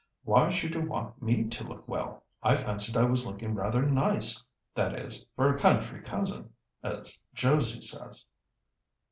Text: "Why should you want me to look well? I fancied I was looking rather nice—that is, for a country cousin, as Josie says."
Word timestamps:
"Why 0.23 0.49
should 0.49 0.73
you 0.73 0.81
want 0.81 1.21
me 1.21 1.43
to 1.43 1.63
look 1.63 1.87
well? 1.87 2.23
I 2.41 2.55
fancied 2.55 2.97
I 2.97 3.03
was 3.03 3.23
looking 3.23 3.53
rather 3.53 3.83
nice—that 3.85 4.97
is, 4.97 5.27
for 5.35 5.45
a 5.53 5.59
country 5.59 6.01
cousin, 6.01 6.53
as 6.81 7.19
Josie 7.35 7.81
says." 7.81 8.25